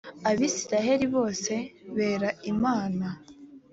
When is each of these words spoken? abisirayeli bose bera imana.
abisirayeli 0.29 1.05
bose 1.15 1.53
bera 1.95 2.29
imana. 2.51 3.07